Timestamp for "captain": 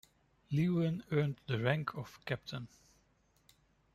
2.25-2.67